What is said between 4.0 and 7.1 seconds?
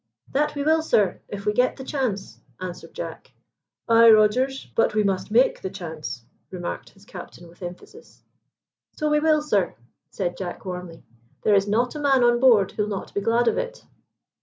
Rogers, but we must make the chance," remarked his